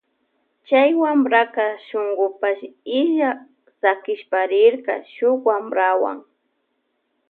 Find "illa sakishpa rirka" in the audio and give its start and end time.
3.01-4.93